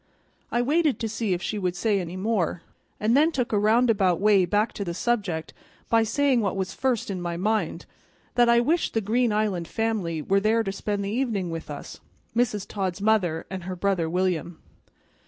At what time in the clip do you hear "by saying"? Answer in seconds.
5.89-6.41